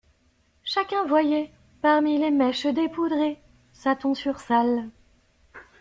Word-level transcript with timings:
Chacun 0.65 1.05
voyait, 1.05 1.53
parmi 1.83 2.17
les 2.17 2.31
mèches 2.31 2.65
dépoudrées, 2.65 3.39
sa 3.71 3.95
tonsure 3.95 4.39
sale. 4.39 4.89